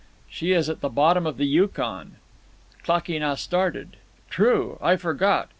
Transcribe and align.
"She 0.27 0.51
is 0.53 0.67
at 0.67 0.81
the 0.81 0.89
bottom 0.89 1.27
of 1.27 1.37
the 1.37 1.45
Yukon." 1.45 2.15
Klakee 2.83 3.19
Nah 3.19 3.35
started. 3.35 3.97
"True, 4.31 4.79
I 4.81 4.95
forgot. 4.95 5.49